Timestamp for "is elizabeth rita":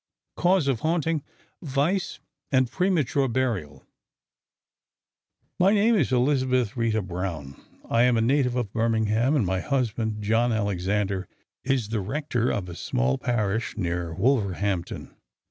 5.93-7.03